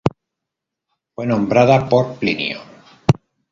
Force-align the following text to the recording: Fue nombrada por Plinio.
Fue 1.13 1.27
nombrada 1.27 1.87
por 1.87 2.15
Plinio. 2.15 2.59